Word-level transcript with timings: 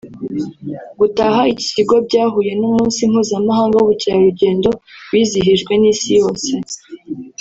Gutaha 0.99 1.41
iki 1.51 1.67
kigo 1.75 1.95
byahuye 2.07 2.51
n’Umunsi 2.59 2.99
mpuzamahanga 3.11 3.75
w’Ubukerarugendo 3.77 4.69
wizihijwe 5.11 5.71
n’Isi 5.77 6.09
yose 6.19 6.51